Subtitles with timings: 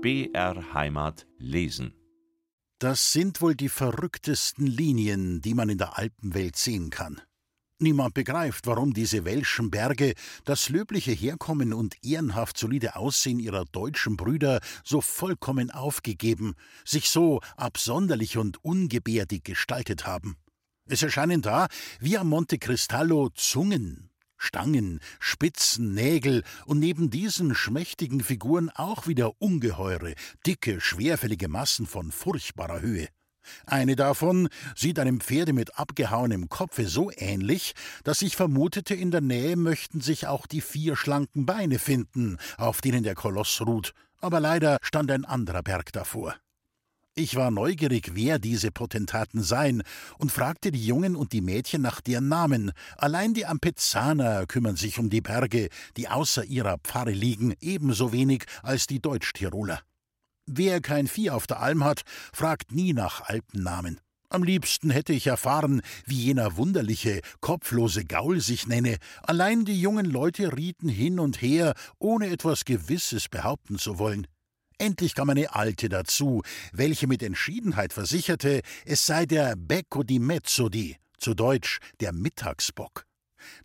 [0.00, 1.92] BR Heimat lesen.
[2.78, 7.20] Das sind wohl die verrücktesten Linien, die man in der Alpenwelt sehen kann.
[7.80, 10.14] Niemand begreift, warum diese welschen Berge
[10.44, 16.54] das löbliche Herkommen und ehrenhaft solide Aussehen ihrer deutschen Brüder so vollkommen aufgegeben,
[16.84, 20.36] sich so absonderlich und ungebärdig gestaltet haben.
[20.86, 21.66] Es erscheinen da,
[21.98, 24.07] wie am Monte Cristallo, Zungen,
[24.38, 30.14] Stangen, Spitzen, Nägel und neben diesen schmächtigen Figuren auch wieder ungeheure,
[30.46, 33.08] dicke, schwerfällige Massen von furchtbarer Höhe.
[33.66, 37.74] Eine davon sieht einem Pferde mit abgehauenem Kopfe so ähnlich,
[38.04, 42.80] dass ich vermutete, in der Nähe möchten sich auch die vier schlanken Beine finden, auf
[42.80, 46.34] denen der Koloss ruht, aber leider stand ein anderer Berg davor.
[47.18, 49.82] Ich war neugierig, wer diese Potentaten seien,
[50.18, 52.70] und fragte die Jungen und die Mädchen nach deren Namen.
[52.96, 58.44] Allein die Ampezaner kümmern sich um die Berge, die außer ihrer Pfarre liegen, ebenso wenig
[58.62, 59.80] als die Deutschtiroler.
[60.46, 64.00] Wer kein Vieh auf der Alm hat, fragt nie nach Alpennamen.
[64.28, 68.96] Am liebsten hätte ich erfahren, wie jener wunderliche, kopflose Gaul sich nenne.
[69.24, 74.28] Allein die jungen Leute rieten hin und her, ohne etwas Gewisses behaupten zu wollen.
[74.80, 80.96] Endlich kam eine Alte dazu, welche mit Entschiedenheit versicherte, es sei der Becco di Mezzodi,
[81.18, 83.04] zu Deutsch der Mittagsbock.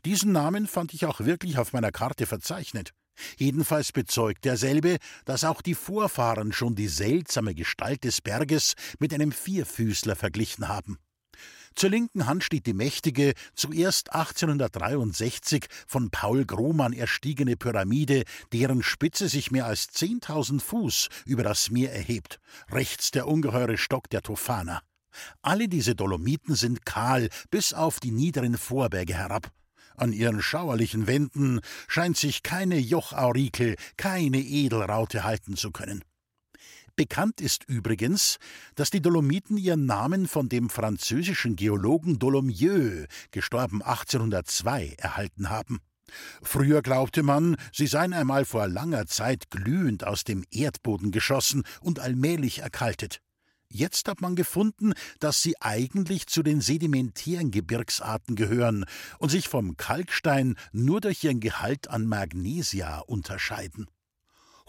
[0.06, 2.94] Diesen Namen fand ich auch wirklich auf meiner Karte verzeichnet.
[3.38, 9.32] Jedenfalls bezeugt derselbe, dass auch die Vorfahren schon die seltsame Gestalt des Berges mit einem
[9.32, 10.98] Vierfüßler verglichen haben.
[11.76, 19.28] Zur linken Hand steht die mächtige, zuerst 1863 von Paul Grohmann erstiegene Pyramide, deren Spitze
[19.28, 22.40] sich mehr als 10.000 Fuß über das Meer erhebt.
[22.72, 24.82] Rechts der ungeheure Stock der Tofana.
[25.42, 29.52] Alle diese Dolomiten sind kahl bis auf die niederen Vorberge herab.
[29.96, 36.04] An ihren schauerlichen Wänden scheint sich keine Jochaurikel, keine Edelraute halten zu können.
[36.96, 38.38] Bekannt ist übrigens,
[38.76, 45.80] dass die Dolomiten ihren Namen von dem französischen Geologen Dolomieu, gestorben 1802, erhalten haben.
[46.44, 52.00] Früher glaubte man, sie seien einmal vor langer Zeit glühend aus dem Erdboden geschossen und
[52.00, 53.22] allmählich erkaltet.
[53.70, 58.86] Jetzt hat man gefunden, dass sie eigentlich zu den sedimentären Gebirgsarten gehören
[59.18, 63.88] und sich vom Kalkstein nur durch ihren Gehalt an Magnesia unterscheiden.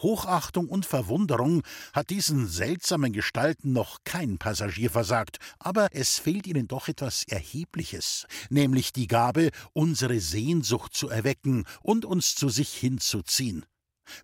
[0.05, 1.63] Hochachtung und Verwunderung
[1.95, 8.27] hat diesen seltsamen Gestalten noch kein Passagier versagt, aber es fehlt ihnen doch etwas Erhebliches,
[8.51, 13.65] nämlich die Gabe, unsere Sehnsucht zu erwecken und uns zu sich hinzuziehen.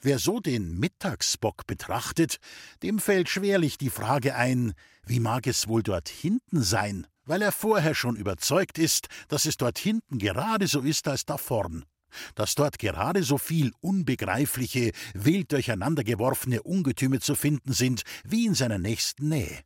[0.02, 2.36] Wer so den Mittagsbock betrachtet,
[2.82, 4.74] dem fällt schwerlich die Frage ein,
[5.06, 9.56] wie mag es wohl dort hinten sein, weil er vorher schon überzeugt ist, dass es
[9.56, 11.86] dort hinten gerade so ist als da vorn,
[12.34, 18.78] dass dort gerade so viel unbegreifliche, wild durcheinandergeworfene Ungetüme zu finden sind wie in seiner
[18.78, 19.59] nächsten Nähe.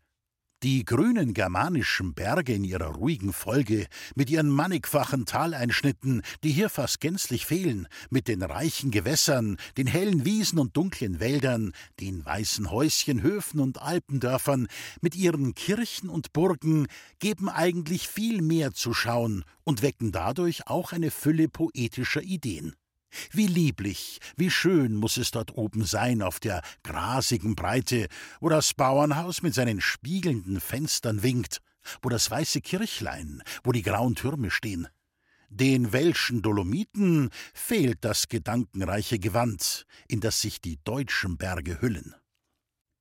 [0.64, 7.02] Die grünen germanischen Berge in ihrer ruhigen Folge, mit ihren mannigfachen Taleinschnitten, die hier fast
[7.02, 13.20] gänzlich fehlen, mit den reichen Gewässern, den hellen Wiesen und dunklen Wäldern, den weißen Häuschen,
[13.20, 14.69] Höfen und Alpendörfern,
[15.03, 16.86] mit ihren Kirchen und Burgen,
[17.19, 22.74] geben eigentlich viel mehr zu schauen und wecken dadurch auch eine Fülle poetischer Ideen.
[23.30, 28.08] Wie lieblich, wie schön muss es dort oben sein auf der grasigen Breite,
[28.41, 31.60] wo das Bauernhaus mit seinen spiegelnden Fenstern winkt,
[32.03, 34.88] wo das weiße Kirchlein, wo die grauen Türme stehen.
[35.50, 42.14] Den welschen Dolomiten fehlt das gedankenreiche Gewand, in das sich die deutschen Berge hüllen.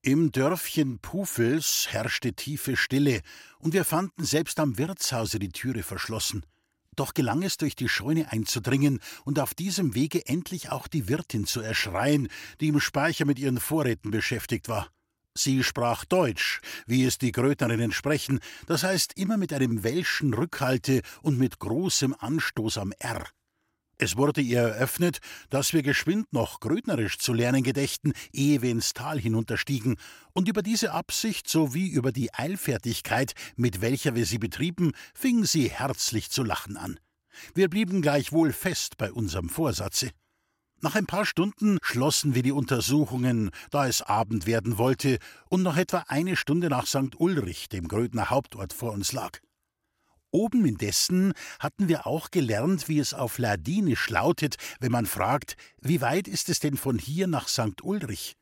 [0.03, 3.21] Im Dörfchen Pufels herrschte tiefe Stille,
[3.59, 6.45] und wir fanden selbst am Wirtshause die Türe verschlossen.
[6.95, 11.45] Doch gelang es, durch die Scheune einzudringen und auf diesem Wege endlich auch die Wirtin
[11.45, 12.27] zu erschreien,
[12.59, 14.89] die im Speicher mit ihren Vorräten beschäftigt war.
[15.35, 21.01] Sie sprach Deutsch, wie es die Grötnerinnen sprechen, das heißt immer mit einem welschen Rückhalte
[21.23, 23.25] und mit großem Anstoß am R.
[24.03, 25.19] Es wurde ihr eröffnet,
[25.49, 29.95] dass wir geschwind noch grödnerisch zu lernen gedächten, ehe wir ins Tal hinunterstiegen,
[30.33, 35.69] und über diese Absicht sowie über die Eilfertigkeit, mit welcher wir sie betrieben, fing sie
[35.69, 36.99] herzlich zu lachen an.
[37.53, 40.09] Wir blieben gleichwohl fest bei unserem Vorsatze.
[40.81, 45.17] Nach ein paar Stunden schlossen wir die Untersuchungen, da es Abend werden wollte
[45.47, 47.17] und noch etwa eine Stunde nach St.
[47.19, 49.39] Ulrich, dem Grödner Hauptort, vor uns lag.
[50.33, 56.01] Oben indessen hatten wir auch gelernt, wie es auf Ladinisch lautet, wenn man fragt, wie
[56.01, 57.83] weit ist es denn von hier nach St.
[57.83, 58.35] Ulrich?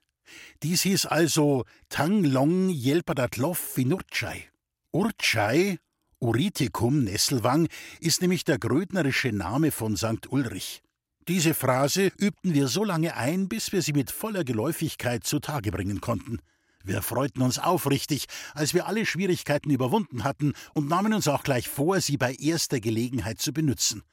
[0.64, 4.50] Dies hieß also Tang Long Jelpadatlov Finurchai.
[4.94, 5.80] Urchai,
[6.20, 7.68] Uriticum Nesselwang,
[8.00, 10.32] ist nämlich der grödnerische Name von St.
[10.32, 10.82] Ulrich.
[11.28, 16.00] Diese Phrase übten wir so lange ein, bis wir sie mit voller Geläufigkeit zutage bringen
[16.00, 16.40] konnten.
[16.84, 21.68] Wir freuten uns aufrichtig, als wir alle Schwierigkeiten überwunden hatten und nahmen uns auch gleich
[21.68, 24.04] vor, sie bei erster Gelegenheit zu benützen.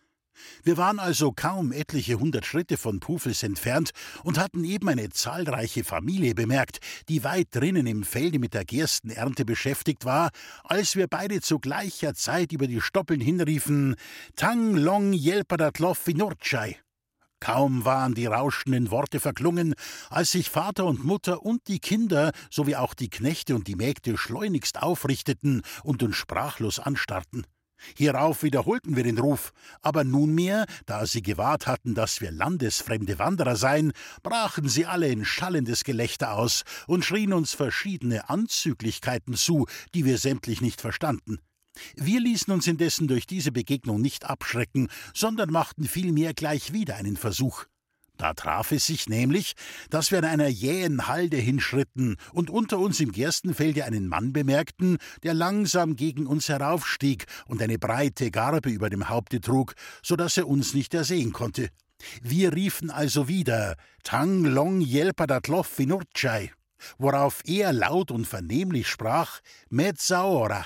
[0.62, 3.90] Wir waren also kaum etliche hundert Schritte von Pufels entfernt
[4.22, 6.78] und hatten eben eine zahlreiche Familie bemerkt,
[7.08, 10.30] die weit drinnen im Felde mit der Gerstenernte beschäftigt war,
[10.64, 13.96] als wir beide zu gleicher Zeit über die Stoppeln hinriefen
[14.36, 16.76] Tang long jelpadatlof vinurchai.
[17.40, 19.74] Kaum waren die rauschenden Worte verklungen,
[20.10, 24.18] als sich Vater und Mutter und die Kinder sowie auch die Knechte und die Mägde
[24.18, 27.46] schleunigst aufrichteten und uns sprachlos anstarrten.
[27.96, 29.52] Hierauf wiederholten wir den Ruf,
[29.82, 33.92] aber nunmehr, da sie gewahrt hatten, dass wir landesfremde Wanderer seien,
[34.22, 40.18] brachen sie alle in schallendes Gelächter aus und schrien uns verschiedene Anzüglichkeiten zu, die wir
[40.18, 41.38] sämtlich nicht verstanden.
[41.94, 47.16] Wir ließen uns indessen durch diese Begegnung nicht abschrecken, sondern machten vielmehr gleich wieder einen
[47.16, 47.64] Versuch.
[48.18, 49.54] Da traf es sich nämlich,
[49.90, 54.98] dass wir an einer jähen Halde hinschritten und unter uns im Gerstenfelde einen Mann bemerkten,
[55.22, 60.36] der langsam gegen uns heraufstieg und eine breite Garbe über dem Haupte trug, so dass
[60.36, 61.68] er uns nicht ersehen konnte.
[62.20, 66.52] Wir riefen also wieder Tang long jelpadatlof vinurchai,
[66.98, 69.40] worauf er laut und vernehmlich sprach
[69.70, 70.64] Mezzaora.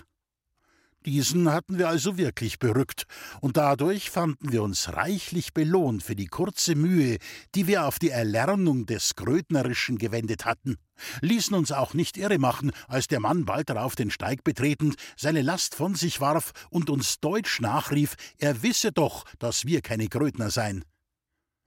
[1.05, 3.07] Diesen hatten wir also wirklich berückt,
[3.41, 7.19] und dadurch fanden wir uns reichlich belohnt für die kurze Mühe,
[7.57, 10.77] die wir auf die Erlernung des Grödnerischen gewendet hatten,
[11.21, 15.43] ließen uns auch nicht irre machen, als der Mann bald darauf den Steig betretend seine
[15.43, 20.51] Last von sich warf und uns deutsch nachrief, er wisse doch, dass wir keine Grödner
[20.51, 20.85] seien.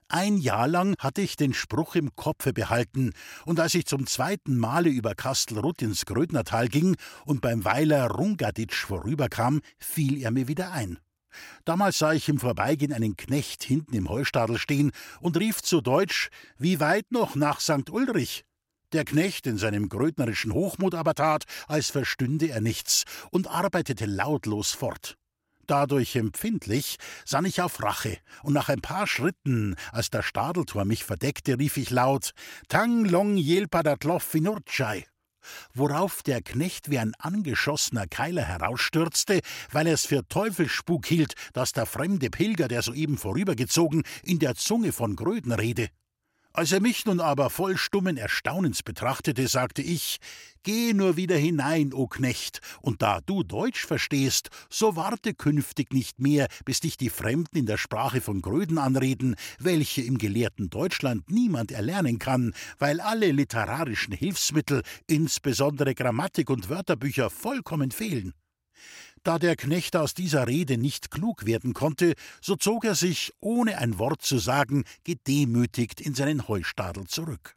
[0.08, 3.12] Ein Jahr lang hatte ich den Spruch im Kopfe behalten,
[3.44, 8.84] und als ich zum zweiten Male über Kastelruth ins Grödnertal ging und beim Weiler Rungaditsch
[8.84, 11.00] vorüberkam, fiel er mir wieder ein.
[11.64, 16.28] Damals sah ich im Vorbeigehen einen Knecht hinten im Heustadel stehen und rief zu Deutsch:
[16.56, 17.90] Wie weit noch nach St.
[17.90, 18.44] Ulrich?
[18.92, 24.70] Der Knecht in seinem grödnerischen Hochmut aber tat, als verstünde er nichts und arbeitete lautlos
[24.70, 25.16] fort.
[25.66, 31.04] Dadurch empfindlich sann ich auf Rache, und nach ein paar Schritten, als das Stadeltor mich
[31.04, 32.32] verdeckte, rief ich laut
[32.68, 35.04] Tang long jelpadatlof finurchai
[35.74, 39.40] worauf der Knecht wie ein angeschossener Keiler herausstürzte,
[39.70, 44.54] weil er es für Teufelsspuk hielt, dass der fremde Pilger, der soeben vorübergezogen, in der
[44.56, 45.88] Zunge von Gröden rede.
[46.56, 50.20] Als er mich nun aber voll stummen Erstaunens betrachtete, sagte ich
[50.62, 56.18] Geh nur wieder hinein, o Knecht, und da du Deutsch verstehst, so warte künftig nicht
[56.18, 61.30] mehr, bis dich die Fremden in der Sprache von Gröden anreden, welche im gelehrten Deutschland
[61.30, 68.32] niemand erlernen kann, weil alle literarischen Hilfsmittel, insbesondere Grammatik und Wörterbücher, vollkommen fehlen.
[69.26, 73.78] Da der Knecht aus dieser Rede nicht klug werden konnte, so zog er sich, ohne
[73.78, 77.56] ein Wort zu sagen, gedemütigt in seinen Heustadel zurück.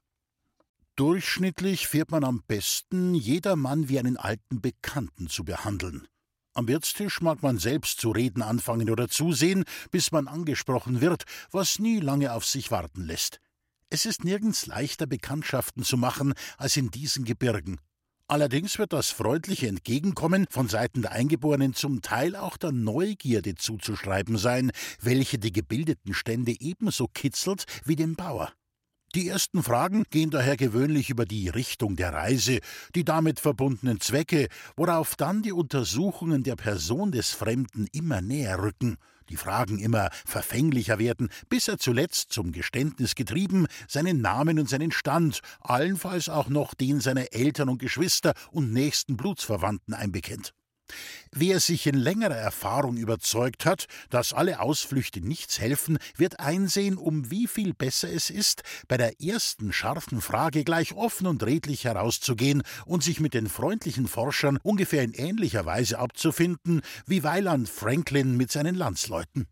[0.95, 6.07] Durchschnittlich fährt man am besten, jedermann wie einen alten Bekannten zu behandeln.
[6.55, 11.77] Am Wirtstisch mag man selbst zu reden anfangen oder zusehen, bis man angesprochen wird, was
[11.77, 13.39] nie lange auf sich warten lässt.
[13.91, 17.79] Es ist nirgends leichter, Bekanntschaften zu machen als in diesen Gebirgen.
[18.31, 24.37] Allerdings wird das freundliche Entgegenkommen von Seiten der Eingeborenen zum Teil auch der Neugierde zuzuschreiben
[24.37, 24.71] sein,
[25.01, 28.53] welche die gebildeten Stände ebenso kitzelt wie den Bauer.
[29.15, 32.59] Die ersten Fragen gehen daher gewöhnlich über die Richtung der Reise,
[32.93, 38.97] die damit verbundenen Zwecke, worauf dann die Untersuchungen der Person des Fremden immer näher rücken
[39.29, 44.91] die Fragen immer verfänglicher werden, bis er zuletzt zum Geständnis getrieben seinen Namen und seinen
[44.91, 50.53] Stand, allenfalls auch noch den seiner Eltern und Geschwister und nächsten Blutsverwandten einbekennt.
[51.31, 57.29] Wer sich in längerer Erfahrung überzeugt hat, dass alle Ausflüchte nichts helfen, wird einsehen, um
[57.29, 62.63] wie viel besser es ist, bei der ersten scharfen Frage gleich offen und redlich herauszugehen
[62.85, 68.51] und sich mit den freundlichen Forschern ungefähr in ähnlicher Weise abzufinden wie Weiland Franklin mit
[68.51, 69.47] seinen Landsleuten.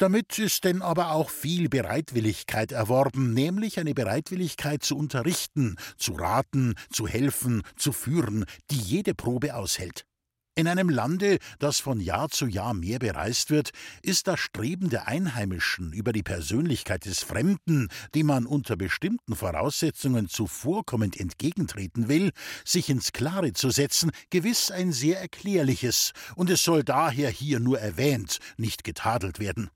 [0.00, 6.74] Damit ist denn aber auch viel Bereitwilligkeit erworben, nämlich eine Bereitwilligkeit zu unterrichten, zu raten,
[6.90, 10.06] zu helfen, zu führen, die jede Probe aushält.
[10.56, 13.70] In einem Lande, das von Jahr zu Jahr mehr bereist wird,
[14.02, 20.28] ist das Streben der Einheimischen über die Persönlichkeit des Fremden, dem man unter bestimmten Voraussetzungen
[20.28, 22.32] zuvorkommend entgegentreten will,
[22.64, 27.78] sich ins Klare zu setzen, gewiss ein sehr erklärliches, und es soll daher hier nur
[27.78, 29.70] erwähnt, nicht getadelt werden.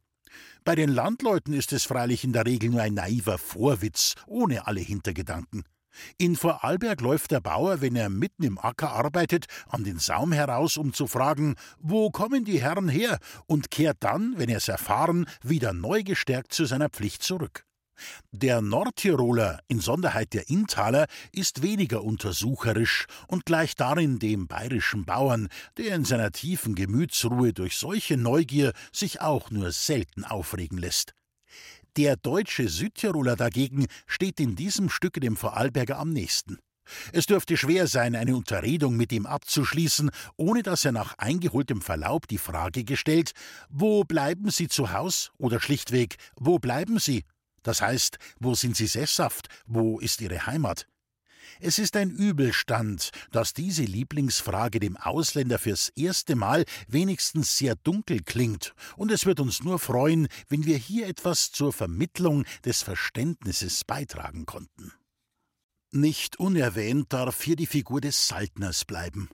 [0.64, 4.80] Bei den Landleuten ist es freilich in der Regel nur ein naiver Vorwitz, ohne alle
[4.80, 5.64] Hintergedanken.
[6.18, 10.76] In Vorarlberg läuft der Bauer, wenn er mitten im Acker arbeitet, an den Saum heraus,
[10.76, 15.26] um zu fragen, wo kommen die Herren her, und kehrt dann, wenn er es erfahren,
[15.42, 17.64] wieder neu gestärkt zu seiner Pflicht zurück.
[18.32, 25.48] Der Nordtiroler, in Sonderheit der Inntaler, ist weniger untersucherisch und gleicht darin dem bayerischen Bauern,
[25.76, 31.14] der in seiner tiefen Gemütsruhe durch solche Neugier sich auch nur selten aufregen lässt.
[31.96, 36.58] Der deutsche Südtiroler dagegen steht in diesem Stücke dem Vorarlberger am nächsten.
[37.12, 42.26] Es dürfte schwer sein, eine Unterredung mit ihm abzuschließen, ohne dass er nach eingeholtem Verlaub
[42.26, 43.32] die Frage gestellt,
[43.68, 45.30] wo bleiben Sie zu Haus?
[45.38, 47.24] Oder schlichtweg, wo bleiben Sie?
[47.62, 49.48] Das heißt, wo sind Sie sesshaft?
[49.66, 50.88] Wo ist Ihre Heimat?
[51.66, 58.20] Es ist ein Übelstand, dass diese Lieblingsfrage dem Ausländer fürs erste Mal wenigstens sehr dunkel
[58.22, 63.82] klingt, und es wird uns nur freuen, wenn wir hier etwas zur Vermittlung des Verständnisses
[63.86, 64.92] beitragen konnten.
[65.90, 69.30] Nicht unerwähnt darf hier die Figur des Saltners bleiben.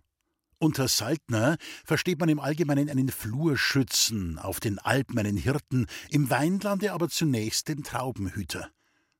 [0.60, 6.92] Unter Saltner versteht man im Allgemeinen einen Flurschützen, auf den Alpen einen Hirten, im Weinlande
[6.92, 8.70] aber zunächst den Traubenhüter.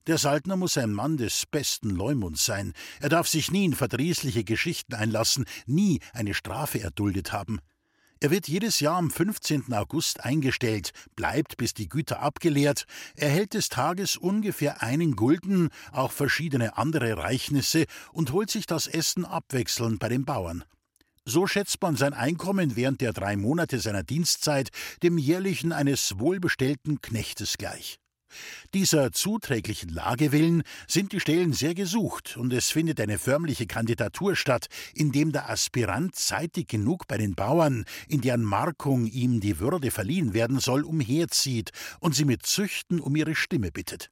[0.06, 2.72] Der Saltner muss ein Mann des besten Leumunds sein.
[3.00, 7.60] Er darf sich nie in verdrießliche Geschichten einlassen, nie eine Strafe erduldet haben.
[8.22, 9.72] Er wird jedes Jahr am 15.
[9.72, 12.84] August eingestellt, bleibt, bis die Güter abgeleert,
[13.16, 19.24] erhält des Tages ungefähr einen Gulden, auch verschiedene andere Reichnisse und holt sich das Essen
[19.24, 20.64] abwechselnd bei den Bauern.
[21.24, 24.70] So schätzt man sein Einkommen während der drei Monate seiner Dienstzeit
[25.02, 28.00] dem jährlichen eines wohlbestellten Knechtes gleich.
[28.74, 34.36] Dieser zuträglichen Lage willen sind die Stellen sehr gesucht, und es findet eine förmliche Kandidatur
[34.36, 39.90] statt, indem der Aspirant zeitig genug bei den Bauern, in deren Markung ihm die Würde
[39.90, 41.70] verliehen werden soll, umherzieht
[42.00, 44.10] und sie mit Züchten um ihre Stimme bittet.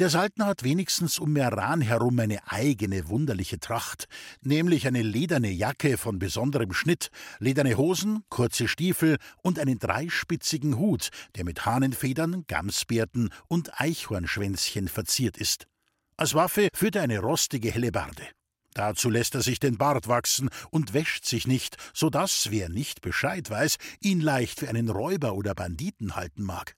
[0.00, 4.06] Der Saltner hat wenigstens um Meran herum eine eigene wunderliche Tracht,
[4.40, 11.10] nämlich eine lederne Jacke von besonderem Schnitt, lederne Hosen, kurze Stiefel und einen dreispitzigen Hut,
[11.36, 15.68] der mit Hahnenfedern, Gamsbärten und Eichhornschwänzchen verziert ist.
[16.16, 18.26] Als Waffe führt er eine rostige Hellebarde.
[18.72, 23.00] Dazu lässt er sich den Bart wachsen und wäscht sich nicht, so dass, wer nicht
[23.00, 26.74] Bescheid weiß, ihn leicht für einen Räuber oder Banditen halten mag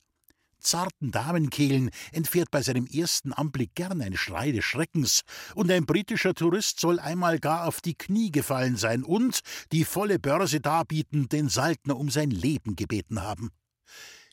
[0.67, 5.23] zarten Damenkehlen entfährt bei seinem ersten Anblick gern ein Schrei des Schreckens,
[5.55, 9.41] und ein britischer Tourist soll einmal gar auf die Knie gefallen sein und,
[9.73, 13.51] die volle Börse darbietend, den Saltner um sein Leben gebeten haben.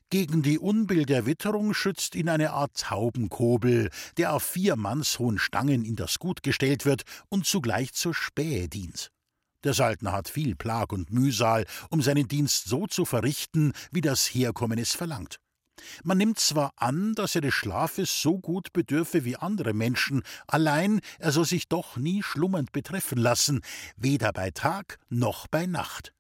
[0.10, 5.86] Gegen die Unbill der Witterung schützt ihn eine Art Taubenkobel, der auf vier mannshohen Stangen
[5.86, 9.10] in das Gut gestellt wird und zugleich zur Spähe dient.
[9.64, 14.26] Der Saltner hat viel Plag und Mühsal, um seinen Dienst so zu verrichten, wie das
[14.26, 15.40] Herkommen es verlangt.
[16.04, 21.00] Man nimmt zwar an, dass er des Schlafes so gut bedürfe wie andere Menschen, allein
[21.20, 23.62] er soll sich doch nie schlummernd betreffen lassen,
[23.96, 26.14] weder bei Tag noch bei Nacht.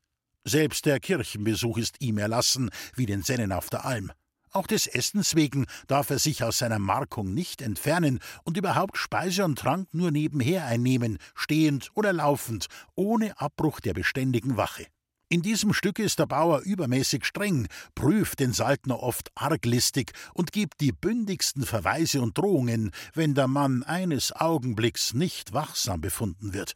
[0.45, 4.11] Selbst der Kirchenbesuch ist ihm erlassen, wie den Sennen auf der Alm.
[4.53, 9.45] Auch des Essens wegen darf er sich aus seiner Markung nicht entfernen und überhaupt Speise
[9.45, 14.85] und Trank nur nebenher einnehmen, stehend oder laufend, ohne Abbruch der beständigen Wache.
[15.29, 20.79] In diesem Stück ist der Bauer übermäßig streng, prüft den Saltner oft arglistig und gibt
[20.79, 26.75] die bündigsten Verweise und Drohungen, wenn der Mann eines Augenblicks nicht wachsam befunden wird.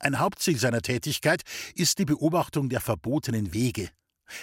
[0.00, 1.42] Ein Hauptziel seiner Tätigkeit
[1.74, 3.90] ist die Beobachtung der verbotenen Wege.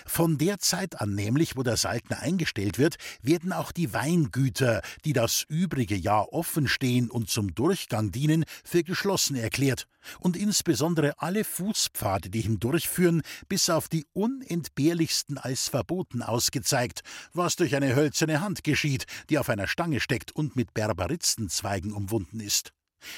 [0.06, 5.14] Von der Zeit an nämlich, wo der Saltner eingestellt wird, werden auch die Weingüter, die
[5.14, 9.88] das übrige Jahr offen stehen und zum Durchgang dienen, für geschlossen erklärt,
[10.20, 17.02] und insbesondere alle Fußpfade, die hindurchführen, bis auf die unentbehrlichsten als verboten ausgezeigt,
[17.34, 22.40] was durch eine hölzerne Hand geschieht, die auf einer Stange steckt und mit Berberitzenzweigen umwunden
[22.40, 22.74] ist.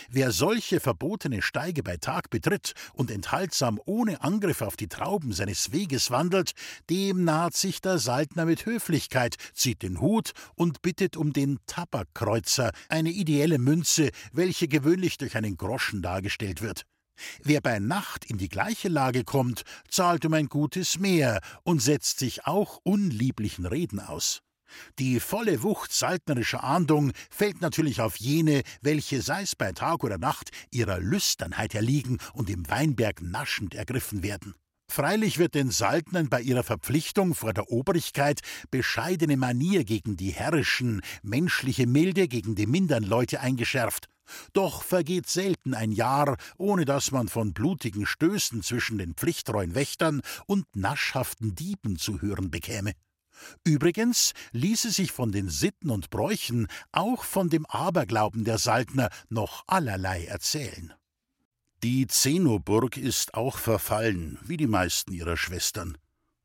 [0.10, 5.72] Wer solche verbotene Steige bei Tag betritt und enthaltsam ohne Angriff auf die Trauben seines
[5.72, 6.54] Weges wandelt,
[6.90, 12.72] dem naht sich der Saltner mit Höflichkeit, zieht den Hut und bittet um den Tabakkreuzer,
[12.90, 16.86] eine ideelle Münze, welche gewöhnlich durch einen Groschen dargestellt wird.
[17.44, 22.20] Wer bei Nacht in die gleiche Lage kommt, zahlt um ein gutes mehr und setzt
[22.20, 24.42] sich auch unlieblichen Reden aus.
[25.00, 30.52] Die volle Wucht saltnerischer Ahndung fällt natürlich auf jene, welche, sei's bei Tag oder Nacht,
[30.72, 34.56] ihrer Lüsternheit erliegen und im Weinberg naschend ergriffen werden.
[34.90, 41.02] Freilich wird den Saltnern bei ihrer Verpflichtung vor der Obrigkeit bescheidene Manier gegen die Herrischen,
[41.24, 44.08] menschliche Milde gegen die mindern Leute eingeschärft.
[44.54, 50.22] Doch vergeht selten ein Jahr, ohne dass man von blutigen Stößen zwischen den pflichttreuen Wächtern
[50.46, 52.94] und naschhaften Dieben zu hören bekäme.
[53.64, 59.64] Übrigens ließe sich von den Sitten und Bräuchen, auch von dem Aberglauben der Saltner, noch
[59.68, 60.94] allerlei erzählen.
[61.84, 65.98] Die Zenoburg ist auch verfallen, wie die meisten ihrer Schwestern.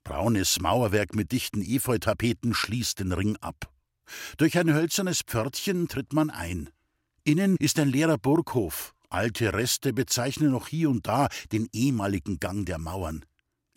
[0.03, 3.71] Braunes Mauerwerk mit dichten Efeutapeten schließt den Ring ab.
[4.37, 6.71] Durch ein hölzernes Pförtchen tritt man ein.
[7.25, 8.95] Innen ist ein leerer Burghof.
[9.11, 13.25] Alte Reste bezeichnen noch hier und da den ehemaligen Gang der Mauern.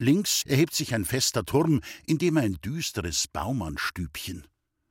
[0.01, 4.47] Links erhebt sich ein fester Turm, in dem ein düsteres Baumannstübchen.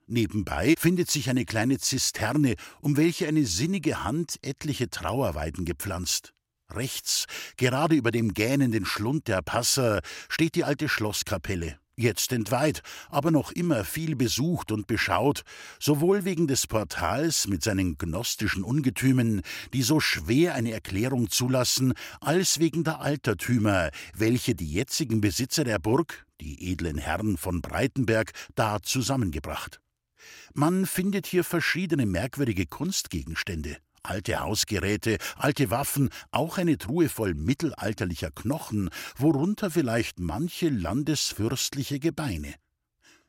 [0.07, 6.33] Nebenbei findet sich eine kleine Zisterne, um welche eine sinnige Hand etliche Trauerweiden gepflanzt.
[6.71, 7.25] Rechts,
[7.57, 13.53] gerade über dem gähnenden Schlund der Passer, steht die alte Schlosskapelle, jetzt entweiht, aber noch
[13.53, 15.43] immer viel besucht und beschaut,
[15.79, 19.43] sowohl wegen des Portals mit seinen gnostischen Ungetümen,
[19.73, 25.79] die so schwer eine Erklärung zulassen, als wegen der Altertümer, welche die jetzigen Besitzer der
[25.79, 29.81] Burg, die edlen Herren von Breitenberg, da zusammengebracht.
[30.55, 38.31] Man findet hier verschiedene merkwürdige Kunstgegenstände, alte Hausgeräte, alte Waffen, auch eine Truhe voll mittelalterlicher
[38.31, 42.55] Knochen, worunter vielleicht manche landesfürstliche Gebeine.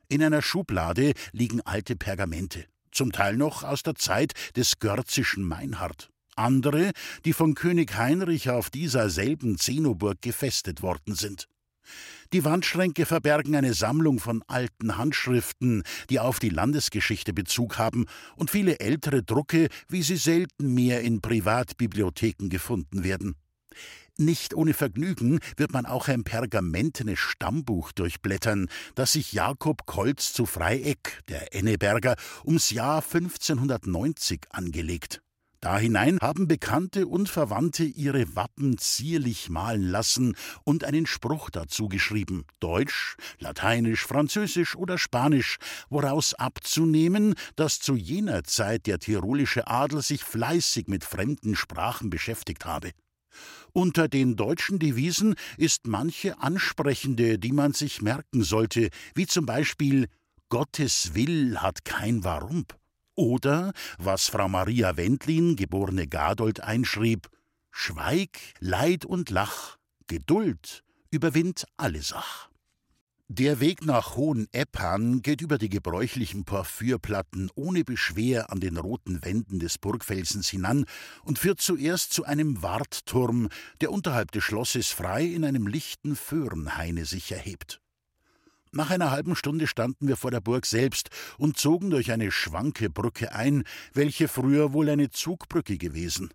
[0.08, 6.10] In einer Schublade liegen alte Pergamente, zum Teil noch aus der Zeit des görzischen Meinhard.
[6.36, 6.92] Andere,
[7.24, 11.48] die von König Heinrich auf dieser selben Zenoburg gefestet worden sind.
[12.32, 18.50] Die Wandschränke verbergen eine Sammlung von alten Handschriften, die auf die Landesgeschichte Bezug haben, und
[18.50, 23.34] viele ältere Drucke, wie sie selten mehr in Privatbibliotheken gefunden werden.
[24.16, 30.46] Nicht ohne Vergnügen wird man auch ein pergamentenes Stammbuch durchblättern, das sich Jakob Kolz zu
[30.46, 35.22] Freieck, der Enneberger, ums Jahr 1590 angelegt.
[35.62, 41.88] Da hinein haben Bekannte und Verwandte ihre Wappen zierlich malen lassen und einen Spruch dazu
[41.88, 50.02] geschrieben, Deutsch, Lateinisch, Französisch oder Spanisch, woraus abzunehmen, dass zu jener Zeit der tirolische Adel
[50.02, 52.90] sich fleißig mit fremden Sprachen beschäftigt habe.
[53.72, 60.08] Unter den deutschen Devisen ist manche ansprechende, die man sich merken sollte, wie zum Beispiel
[60.48, 62.81] Gottes Will hat kein Warump.
[63.14, 67.28] Oder, was Frau Maria Wendlin, geborene Gadold, einschrieb:
[67.70, 72.48] Schweig, Leid und Lach, Geduld überwindt alle Sach.
[73.28, 79.58] Der Weg nach Hohen-Eppan geht über die gebräuchlichen Porphyrplatten ohne Beschwer an den roten Wänden
[79.58, 80.84] des Burgfelsens hinan
[81.24, 83.48] und führt zuerst zu einem Wartturm,
[83.80, 87.81] der unterhalb des Schlosses frei in einem lichten Föhrenhaine sich erhebt.
[88.74, 92.88] Nach einer halben Stunde standen wir vor der Burg selbst und zogen durch eine schwanke
[92.88, 96.32] Brücke ein, welche früher wohl eine Zugbrücke gewesen.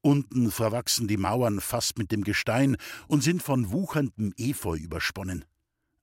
[0.00, 5.44] Unten verwachsen die Mauern fast mit dem Gestein und sind von wucherndem Efeu übersponnen.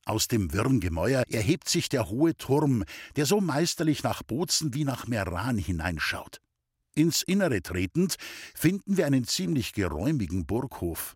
[0.06, 2.86] Aus dem wirren Gemäuer erhebt sich der hohe Turm,
[3.18, 6.40] der so meisterlich nach Bozen wie nach Meran hineinschaut.
[6.96, 8.16] Ins Innere tretend
[8.54, 11.16] finden wir einen ziemlich geräumigen Burghof.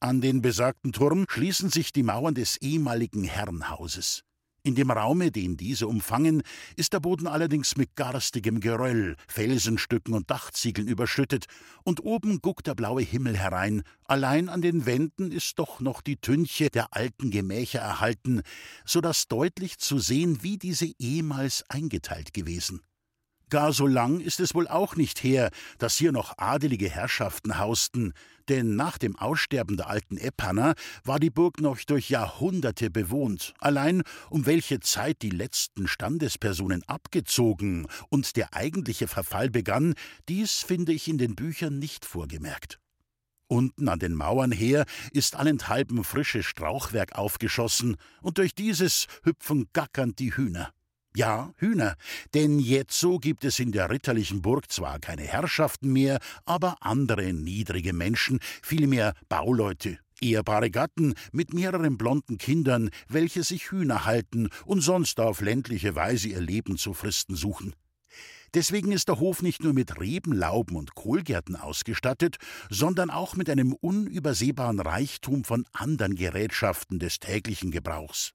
[0.00, 4.22] An den besagten Turm schließen sich die Mauern des ehemaligen Herrenhauses.
[4.62, 6.42] In dem Raume, den diese umfangen,
[6.76, 11.46] ist der Boden allerdings mit garstigem Geröll, Felsenstücken und Dachziegeln überschüttet,
[11.82, 16.16] und oben guckt der blaue Himmel herein, allein an den Wänden ist doch noch die
[16.16, 18.42] Tünche der alten Gemächer erhalten,
[18.84, 22.82] so dass deutlich zu sehen, wie diese ehemals eingeteilt gewesen.
[23.50, 28.12] Gar so lang ist es wohl auch nicht her, dass hier noch adelige Herrschaften hausten,
[28.48, 34.02] denn nach dem Aussterben der alten Eppanner war die Burg noch durch Jahrhunderte bewohnt, allein
[34.28, 39.94] um welche Zeit die letzten Standespersonen abgezogen und der eigentliche Verfall begann,
[40.28, 42.78] dies finde ich in den Büchern nicht vorgemerkt.
[43.46, 50.18] Unten an den Mauern her ist allenthalben frisches Strauchwerk aufgeschossen, und durch dieses hüpfen gackernd
[50.18, 50.70] die Hühner.
[51.16, 51.96] Ja, Hühner,
[52.34, 57.92] denn jetzo gibt es in der ritterlichen Burg zwar keine Herrschaften mehr, aber andere niedrige
[57.92, 65.18] Menschen, vielmehr Bauleute, ehrbare Gatten mit mehreren blonden Kindern, welche sich Hühner halten und sonst
[65.18, 67.74] auf ländliche Weise ihr Leben zu fristen suchen.
[68.54, 72.36] Deswegen ist der Hof nicht nur mit Rebenlauben und Kohlgärten ausgestattet,
[72.70, 78.32] sondern auch mit einem unübersehbaren Reichtum von anderen Gerätschaften des täglichen Gebrauchs.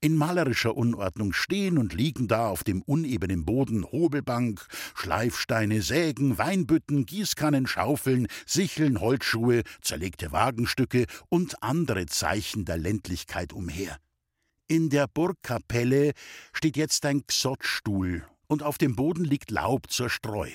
[0.00, 7.06] In malerischer Unordnung stehen und liegen da auf dem unebenen Boden Hobelbank, Schleifsteine, Sägen, Weinbütten,
[7.06, 13.98] Gießkannen, Schaufeln, Sicheln, Holzschuhe, zerlegte Wagenstücke und andere Zeichen der Ländlichkeit umher.
[14.68, 16.12] In der Burgkapelle
[16.52, 20.50] steht jetzt ein Xottstuhl und auf dem Boden liegt Laub zur Streu.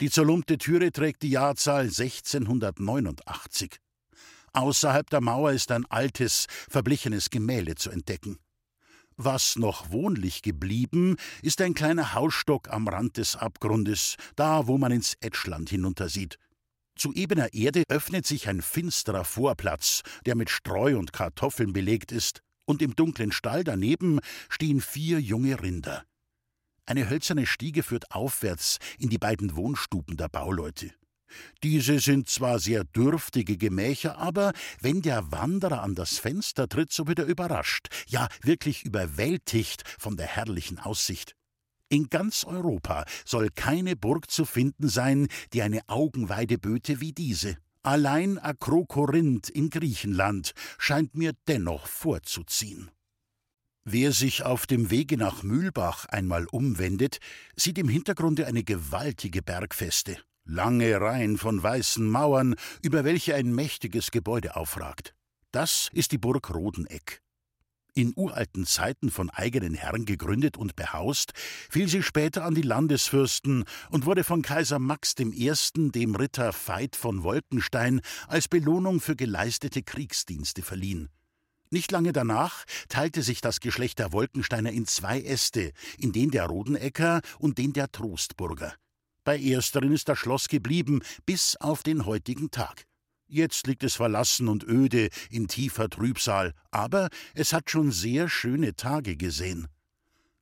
[0.00, 3.80] Die zerlumpte Türe trägt die Jahrzahl 1689.
[4.54, 8.38] Außerhalb der Mauer ist ein altes, verblichenes Gemälde zu entdecken.
[9.16, 14.92] Was noch wohnlich geblieben, ist ein kleiner Hausstock am Rand des Abgrundes, da wo man
[14.92, 16.38] ins Etschland hinuntersieht.
[16.96, 22.40] Zu ebener Erde öffnet sich ein finsterer Vorplatz, der mit Streu und Kartoffeln belegt ist,
[22.64, 26.04] und im dunklen Stall daneben stehen vier junge Rinder.
[26.86, 30.92] Eine hölzerne Stiege führt aufwärts in die beiden Wohnstuben der Bauleute.
[31.62, 37.06] Diese sind zwar sehr dürftige Gemächer, aber wenn der Wanderer an das Fenster tritt, so
[37.06, 41.34] wird er überrascht, ja wirklich überwältigt von der herrlichen Aussicht.
[41.88, 47.56] In ganz Europa soll keine Burg zu finden sein, die eine Augenweide böte wie diese.
[47.82, 52.90] Allein Akrokorinth in Griechenland scheint mir dennoch vorzuziehen.
[53.84, 57.18] Wer sich auf dem Wege nach Mühlbach einmal umwendet,
[57.54, 64.10] sieht im Hintergrunde eine gewaltige Bergfeste, lange Reihen von weißen Mauern, über welche ein mächtiges
[64.10, 65.14] Gebäude aufragt.
[65.52, 67.20] Das ist die Burg Rodeneck.
[67.96, 71.32] In uralten Zeiten von eigenen Herren gegründet und behaust,
[71.70, 75.52] fiel sie später an die Landesfürsten und wurde von Kaiser Max I.,
[75.92, 81.08] dem Ritter Veit von Wolkenstein, als Belohnung für geleistete Kriegsdienste verliehen.
[81.70, 86.46] Nicht lange danach teilte sich das Geschlecht der Wolkensteiner in zwei Äste, in den der
[86.46, 88.74] Rodenecker und den der Trostburger.
[89.24, 92.84] Bei ersteren ist das Schloss geblieben bis auf den heutigen Tag.
[93.26, 98.76] Jetzt liegt es verlassen und öde in tiefer Trübsal, aber es hat schon sehr schöne
[98.76, 99.66] Tage gesehen.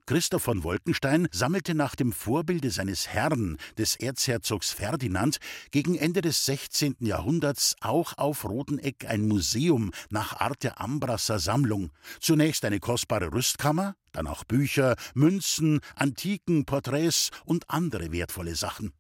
[0.05, 5.39] Christoph von Wolkenstein sammelte nach dem Vorbilde seines Herrn, des Erzherzogs Ferdinand,
[5.71, 6.97] gegen Ende des 16.
[6.99, 11.93] Jahrhunderts auch auf Rodeneck ein Museum nach Art der Ambrasser Sammlung.
[12.21, 18.93] Zunächst eine kostbare Rüstkammer, dann auch Bücher, Münzen, Antiken, Porträts und andere wertvolle Sachen.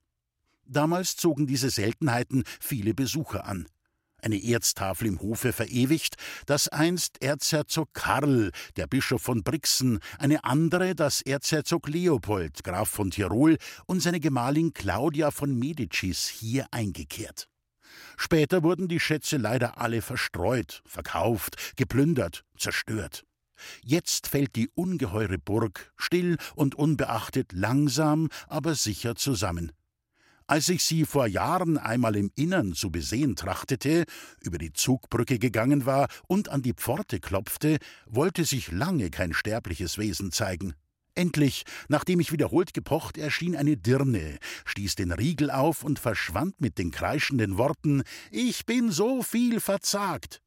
[0.64, 3.66] Damals zogen diese Seltenheiten viele Besucher an.
[4.22, 6.14] Eine Erztafel im Hofe verewigt,
[6.46, 13.10] dass einst Erzherzog Karl, der Bischof von Brixen, eine andere, dass Erzherzog Leopold, Graf von
[13.10, 17.48] Tirol, und seine Gemahlin Claudia von Medicis hier eingekehrt.
[18.16, 23.24] Später wurden die Schätze leider alle verstreut, verkauft, geplündert, zerstört.
[23.82, 29.72] Jetzt fällt die ungeheure Burg, still und unbeachtet, langsam, aber sicher zusammen.
[30.46, 34.04] Als ich sie vor Jahren einmal im Innern zu besehen trachtete,
[34.40, 39.98] über die Zugbrücke gegangen war und an die Pforte klopfte, wollte sich lange kein sterbliches
[39.98, 40.74] Wesen zeigen.
[41.14, 46.78] Endlich, nachdem ich wiederholt gepocht, erschien eine Dirne, stieß den Riegel auf und verschwand mit
[46.78, 50.42] den kreischenden Worten Ich bin so viel verzagt.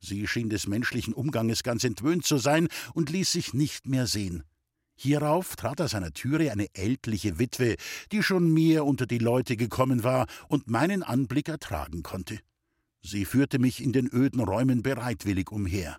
[0.00, 4.44] Sie schien des menschlichen Umganges ganz entwöhnt zu sein und ließ sich nicht mehr sehen.
[4.96, 7.76] Hierauf trat aus seiner Türe eine ältliche Witwe,
[8.10, 12.40] die schon mehr unter die Leute gekommen war und meinen Anblick ertragen konnte.
[13.00, 15.98] Sie führte mich in den öden Räumen bereitwillig umher.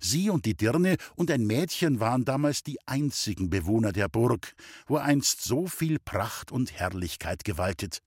[0.00, 4.54] Sie und die Dirne und ein Mädchen waren damals die einzigen Bewohner der Burg,
[4.86, 8.00] wo einst so viel Pracht und Herrlichkeit gewaltet.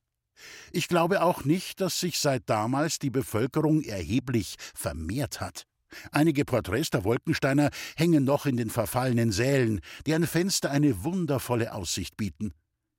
[0.71, 5.65] Ich glaube auch nicht, dass sich seit damals die Bevölkerung erheblich vermehrt hat.
[6.11, 12.17] Einige Porträts der Wolkensteiner hängen noch in den verfallenen Sälen, deren Fenster eine wundervolle Aussicht
[12.17, 12.53] bieten.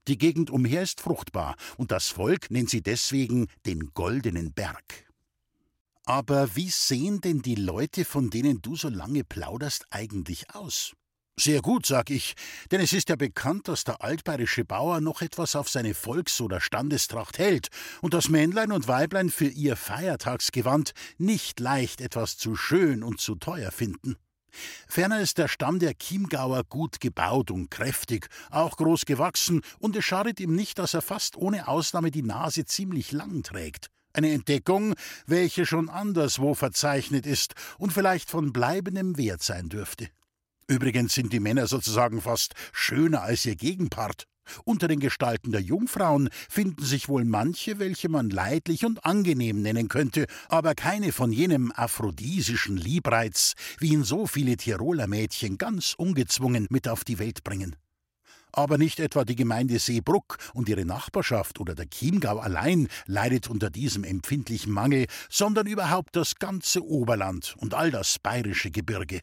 [0.08, 5.06] Die Gegend umher ist fruchtbar, und das Volk nennt sie deswegen den Goldenen Berg.
[6.06, 10.94] Aber wie sehen denn die Leute, von denen du so lange plauderst, eigentlich aus?
[11.40, 12.34] Sehr gut, sag ich,
[12.72, 16.60] denn es ist ja bekannt, dass der altbayerische Bauer noch etwas auf seine Volks- oder
[16.60, 17.68] Standestracht hält
[18.00, 23.36] und dass Männlein und Weiblein für ihr Feiertagsgewand nicht leicht etwas zu schön und zu
[23.36, 24.16] teuer finden.
[24.88, 30.04] Ferner ist der Stamm der Chiemgauer gut gebaut und kräftig, auch groß gewachsen, und es
[30.04, 33.90] schadet ihm nicht, dass er fast ohne Ausnahme die Nase ziemlich lang trägt.
[34.12, 34.94] Eine Entdeckung,
[35.26, 40.08] welche schon anderswo verzeichnet ist und vielleicht von bleibendem Wert sein dürfte.
[40.68, 44.24] Übrigens sind die Männer sozusagen fast schöner als ihr Gegenpart.
[44.64, 49.88] Unter den Gestalten der Jungfrauen finden sich wohl manche, welche man leidlich und angenehm nennen
[49.88, 56.66] könnte, aber keine von jenem aphrodisischen Liebreiz, wie ihn so viele Tiroler Mädchen ganz ungezwungen
[56.68, 57.76] mit auf die Welt bringen.
[58.52, 63.70] Aber nicht etwa die Gemeinde Seebruck und ihre Nachbarschaft oder der Chiemgau allein leidet unter
[63.70, 69.20] diesem empfindlichen Mangel, sondern überhaupt das ganze Oberland und all das bayerische Gebirge.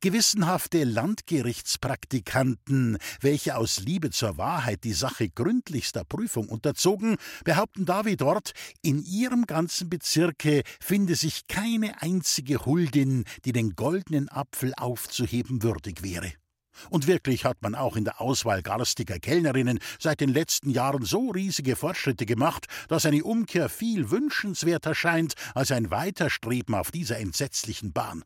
[0.00, 8.16] Gewissenhafte Landgerichtspraktikanten, welche aus Liebe zur Wahrheit die Sache gründlichster Prüfung unterzogen, behaupten da wie
[8.16, 15.62] dort, in ihrem ganzen Bezirke finde sich keine einzige Huldin, die den goldenen Apfel aufzuheben
[15.62, 16.32] würdig wäre.
[16.90, 21.30] Und wirklich hat man auch in der Auswahl garstiger Kellnerinnen seit den letzten Jahren so
[21.30, 27.92] riesige Fortschritte gemacht, dass eine Umkehr viel wünschenswerter scheint als ein Weiterstreben auf dieser entsetzlichen
[27.92, 28.24] Bahn.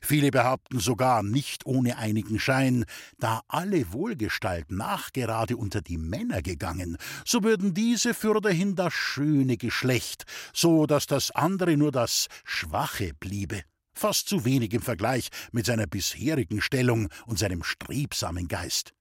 [0.00, 2.84] Viele behaupten sogar nicht ohne einigen Schein,
[3.18, 10.24] da alle Wohlgestalt nachgerade unter die Männer gegangen, so würden diese fürderhin das schöne Geschlecht,
[10.52, 13.62] so dass das andere nur das Schwache bliebe.
[13.94, 18.95] Fast zu wenig im Vergleich mit seiner bisherigen Stellung und seinem strebsamen Geist.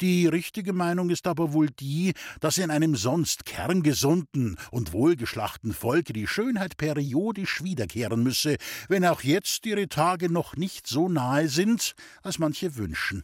[0.00, 6.12] Die richtige Meinung ist aber wohl die, dass in einem sonst kerngesunden und wohlgeschlachten Volke
[6.12, 8.56] die Schönheit periodisch wiederkehren müsse,
[8.88, 13.22] wenn auch jetzt ihre Tage noch nicht so nahe sind, als manche wünschen.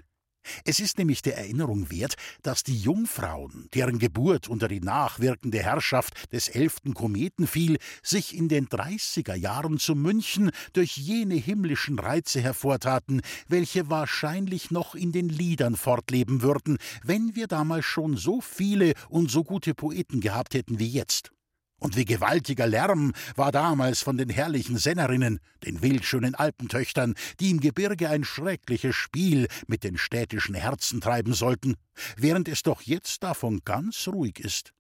[0.65, 6.33] Es ist nämlich der Erinnerung wert, dass die Jungfrauen, deren Geburt unter die nachwirkende Herrschaft
[6.33, 12.41] des elften Kometen fiel, sich in den dreißiger Jahren zu München durch jene himmlischen Reize
[12.41, 18.95] hervortaten, welche wahrscheinlich noch in den Liedern fortleben würden, wenn wir damals schon so viele
[19.09, 21.33] und so gute Poeten gehabt hätten wie jetzt.
[21.79, 27.61] Und wie gewaltiger Lärm war damals von den herrlichen Sennerinnen, den wildschönen Alpentöchtern, die im
[27.61, 31.77] Gebirge ein schreckliches Spiel mit den städtischen Herzen treiben sollten,
[32.17, 34.73] während es doch jetzt davon ganz ruhig ist.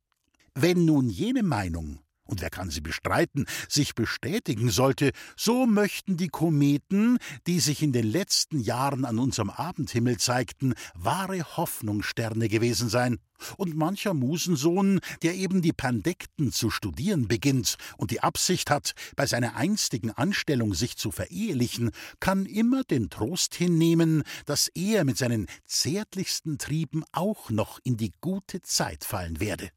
[0.55, 6.29] Wenn nun jene Meinung und wer kann sie bestreiten, sich bestätigen sollte, so möchten die
[6.29, 13.19] Kometen, die sich in den letzten Jahren an unserem Abendhimmel zeigten, wahre Hoffnungssterne gewesen sein.
[13.57, 19.27] Und mancher Musensohn, der eben die Pandekten zu studieren beginnt und die Absicht hat, bei
[19.27, 25.47] seiner einstigen Anstellung sich zu verehelichen, kann immer den Trost hinnehmen, dass er mit seinen
[25.67, 29.71] zärtlichsten Trieben auch noch in die gute Zeit fallen werde.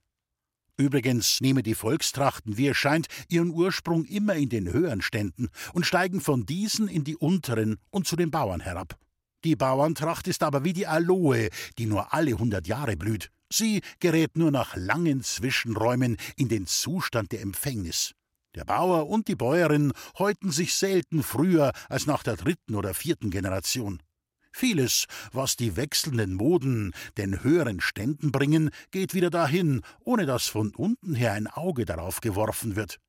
[0.82, 5.86] Übrigens nehmen die Volkstrachten, wie es scheint, ihren Ursprung immer in den höheren Ständen und
[5.86, 8.98] steigen von diesen in die unteren und zu den Bauern herab.
[9.44, 13.30] Die Bauerntracht ist aber wie die Aloe, die nur alle hundert Jahre blüht.
[13.54, 18.14] Sie gerät nur nach langen Zwischenräumen in den Zustand der Empfängnis.
[18.56, 23.30] Der Bauer und die Bäuerin häuten sich selten früher als nach der dritten oder vierten
[23.30, 24.02] Generation.
[24.52, 30.74] Vieles, was die wechselnden Moden den höheren Ständen bringen, geht wieder dahin, ohne dass von
[30.76, 33.00] unten her ein Auge darauf geworfen wird.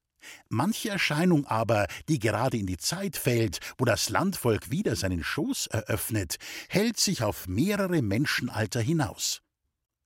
[0.48, 5.66] Manche Erscheinung aber, die gerade in die Zeit fällt, wo das Landvolk wieder seinen Schoß
[5.66, 6.36] eröffnet,
[6.68, 9.40] hält sich auf mehrere Menschenalter hinaus.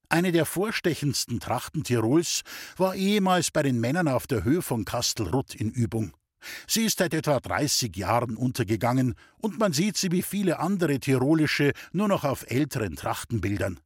[0.09, 2.43] Eine der vorstechendsten Trachten Tirols
[2.77, 6.13] war ehemals bei den Männern auf der Höhe von Kastelrutt in Übung.
[6.67, 11.73] Sie ist seit etwa 30 Jahren untergegangen und man sieht sie wie viele andere tirolische
[11.93, 13.81] nur noch auf älteren Trachtenbildern.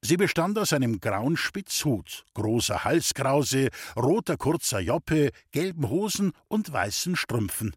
[0.00, 7.14] Sie bestand aus einem grauen Spitzhut, großer Halskrause, roter kurzer Joppe, gelben Hosen und weißen
[7.16, 7.72] Strümpfen.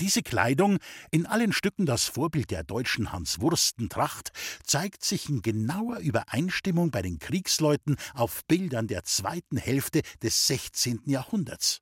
[0.00, 0.78] Diese Kleidung,
[1.12, 4.32] in allen Stücken das Vorbild der deutschen Hanswurstentracht,
[4.64, 11.02] zeigt sich in genauer Übereinstimmung bei den Kriegsleuten auf Bildern der zweiten Hälfte des 16.
[11.06, 11.80] Jahrhunderts.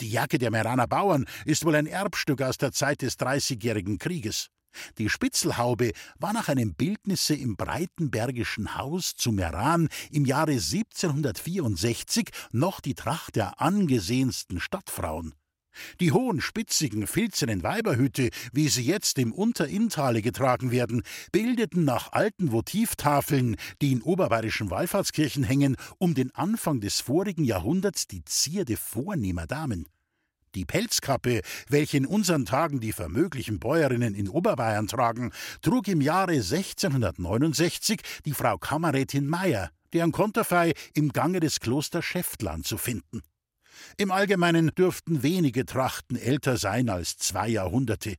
[0.00, 4.48] Die Jacke der Meraner Bauern ist wohl ein Erbstück aus der Zeit des Dreißigjährigen Krieges.
[4.98, 12.80] Die Spitzelhaube war nach einem Bildnisse im Breitenbergischen Haus zu Meran im Jahre 1764 noch
[12.80, 15.34] die Tracht der angesehensten Stadtfrauen.
[16.00, 22.52] Die hohen, spitzigen, filzenen Weiberhüte, wie sie jetzt im Unterinntale getragen werden, bildeten nach alten
[22.52, 29.46] Votivtafeln, die in oberbayerischen Wallfahrtskirchen hängen, um den Anfang des vorigen Jahrhunderts die Zierde vornehmer
[29.46, 29.86] Damen.
[30.54, 35.32] Die Pelzkappe, welche in unseren Tagen die vermöglichen Bäuerinnen in Oberbayern tragen,
[35.62, 42.64] trug im Jahre 1669 die Frau Kammerrätin Meyer, deren Konterfei im Gange des Klosters Schäftlarn
[42.64, 43.22] zu finden.
[43.96, 48.16] Im Allgemeinen dürften wenige Trachten älter sein als zwei Jahrhunderte.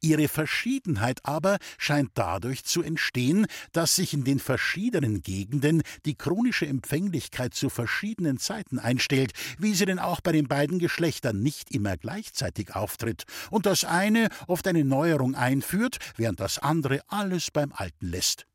[0.00, 6.66] Ihre Verschiedenheit aber scheint dadurch zu entstehen, dass sich in den verschiedenen Gegenden die chronische
[6.66, 11.96] Empfänglichkeit zu verschiedenen Zeiten einstellt, wie sie denn auch bei den beiden Geschlechtern nicht immer
[11.96, 18.08] gleichzeitig auftritt, und das eine oft eine Neuerung einführt, während das andere alles beim Alten
[18.08, 18.46] lässt.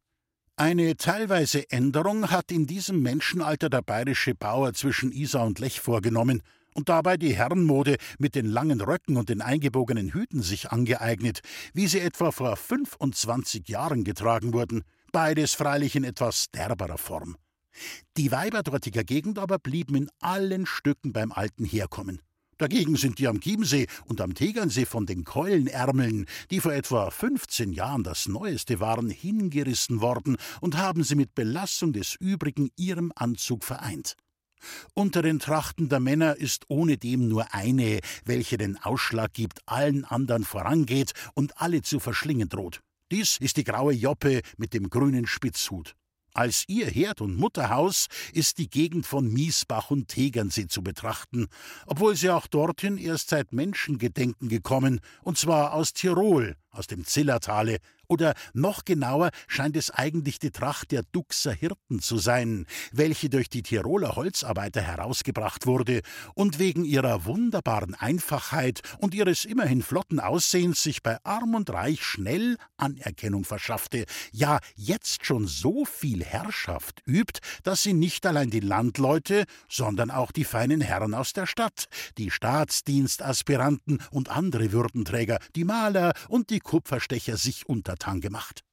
[0.60, 6.42] Eine teilweise Änderung hat in diesem Menschenalter der bayerische Bauer zwischen Isar und Lech vorgenommen
[6.74, 11.42] und dabei die Herrenmode mit den langen Röcken und den eingebogenen Hüten sich angeeignet,
[11.76, 17.38] wie sie etwa vor 25 Jahren getragen wurden, beides freilich in etwas derberer Form.
[18.18, 22.20] Die Weiber dortiger Gegend aber blieben in allen Stücken beim Alten herkommen.
[22.58, 27.72] Dagegen sind die am Chiemsee und am Tegernsee von den Keulenärmeln, die vor etwa 15
[27.72, 33.64] Jahren das Neueste waren, hingerissen worden und haben sie mit Belassung des übrigen ihrem Anzug
[33.64, 34.16] vereint.
[34.96, 40.44] Unter den Trachten der Männer ist ohnedem nur eine, welche den Ausschlag gibt, allen anderen
[40.44, 42.82] vorangeht und alle zu verschlingen droht.
[43.12, 45.96] Dies ist die graue Joppe mit dem grünen Spitzhut.
[46.38, 51.48] Als ihr Herd und Mutterhaus ist die Gegend von Miesbach und Tegernsee zu betrachten,
[51.88, 57.80] obwohl sie auch dorthin erst seit Menschengedenken gekommen, und zwar aus Tirol, aus dem Zillertale,
[58.08, 63.50] oder noch genauer scheint es eigentlich die Tracht der Duxer Hirten zu sein, welche durch
[63.50, 66.02] die Tiroler Holzarbeiter herausgebracht wurde
[66.34, 72.04] und wegen ihrer wunderbaren Einfachheit und ihres immerhin flotten Aussehens sich bei Arm und Reich
[72.04, 78.60] schnell Anerkennung verschaffte, ja jetzt schon so viel Herrschaft übt, dass sie nicht allein die
[78.62, 81.88] Landleute, sondern auch die feinen Herren aus der Stadt,
[82.18, 88.64] die Staatsdienstaspiranten und andere Würdenträger, die Maler und die Kupferstecher sich untertan gemacht.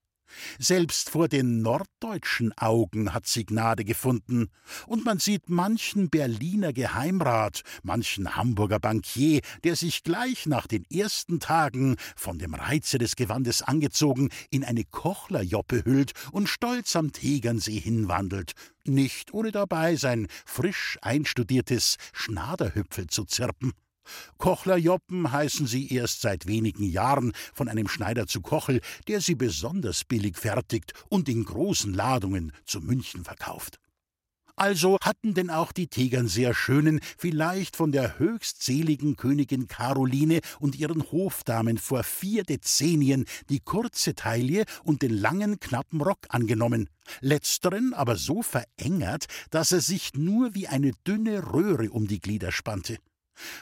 [0.59, 4.48] Selbst vor den norddeutschen Augen hat sie Gnade gefunden,
[4.88, 11.38] und man sieht manchen Berliner Geheimrat, manchen Hamburger Bankier, der sich gleich nach den ersten
[11.38, 17.78] Tagen, von dem Reize des Gewandes angezogen, in eine Kochlerjoppe hüllt und stolz am Tegernsee
[17.78, 18.54] hinwandelt,
[18.85, 23.72] nicht ohne dabei sein frisch einstudiertes Schnaderhüpfel zu zirpen.
[24.38, 30.05] Kochlerjoppen heißen sie erst seit wenigen Jahren von einem Schneider zu Kochel, der sie besonders
[30.05, 33.79] billig fertigt und in großen Ladungen zu München verkauft.
[34.57, 41.03] Also hatten denn auch die Tegernseer Schönen vielleicht von der höchstseligen Königin Caroline und ihren
[41.11, 46.88] Hofdamen vor vier Dezennien die kurze Taille und den langen, knappen Rock angenommen,
[47.21, 52.53] letzteren aber so verengert, dass er sich nur wie eine dünne Röhre um die Glieder
[52.53, 52.99] spannte.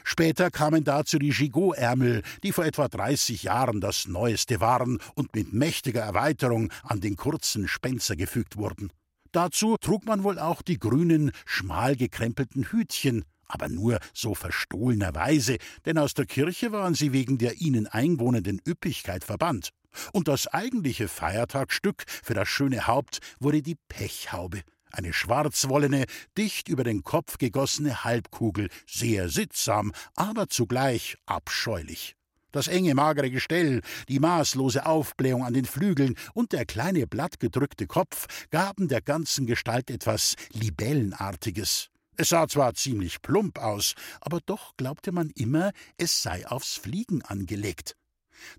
[0.05, 5.53] Später kamen dazu die Gigot-Ärmel, die vor etwa 30 Jahren das Neueste waren und mit
[5.53, 8.91] mächtiger Erweiterung an den kurzen Spencer gefügt wurden.
[9.33, 15.99] Dazu trug man wohl auch die grünen, schmal gekrempelten Hütchen, aber nur so verstohlenerweise, denn
[15.99, 19.71] aus der Kirche waren sie wegen der ihnen einwohnenden Üppigkeit verbannt.
[20.13, 26.05] Und das eigentliche Feiertagsstück für das schöne Haupt wurde die Pechhaube, eine schwarzwollene,
[26.37, 32.17] dicht über den Kopf gegossene Halbkugel, sehr sittsam, aber zugleich abscheulich.
[32.53, 38.27] Das enge, magere Gestell, die maßlose Aufblähung an den Flügeln und der kleine blattgedrückte Kopf
[38.51, 41.89] gaben der ganzen Gestalt etwas Libellenartiges.
[42.17, 47.23] Es sah zwar ziemlich plump aus, aber doch glaubte man immer, es sei aufs Fliegen
[47.23, 47.97] angelegt.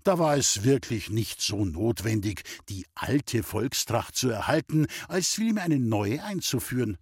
[0.02, 5.78] Da war es wirklich nicht so notwendig, die alte Volkstracht zu erhalten, als vielmehr eine
[5.78, 6.96] neue einzuführen.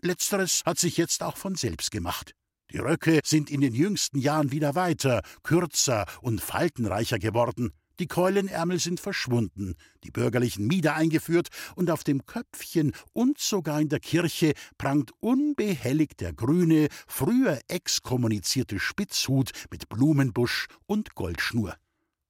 [0.00, 2.34] Letzteres hat sich jetzt auch von selbst gemacht.
[2.72, 7.72] Die Röcke sind in den jüngsten Jahren wieder weiter, kürzer und faltenreicher geworden.
[7.98, 13.90] Die Keulenärmel sind verschwunden, die bürgerlichen Mieder eingeführt, und auf dem Köpfchen und sogar in
[13.90, 21.76] der Kirche prangt unbehelligt der grüne, früher exkommunizierte Spitzhut mit Blumenbusch und Goldschnur.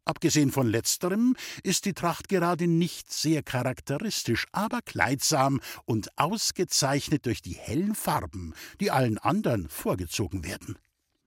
[0.05, 7.41] Abgesehen von letzterem ist die Tracht gerade nicht sehr charakteristisch, aber kleidsam und ausgezeichnet durch
[7.41, 10.77] die hellen Farben, die allen anderen vorgezogen werden.